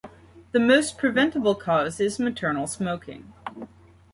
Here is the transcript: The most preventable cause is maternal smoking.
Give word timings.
The 0.51 0.59
most 0.59 0.97
preventable 0.97 1.53
cause 1.53 1.99
is 1.99 2.17
maternal 2.17 2.65
smoking. 2.65 3.33